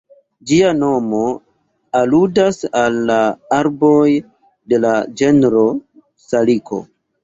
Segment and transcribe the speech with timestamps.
[0.51, 1.19] Ĝia nomo
[1.99, 3.21] aludas al la
[3.61, 4.01] arboj
[4.75, 5.67] de la genro
[6.31, 6.87] Saliko.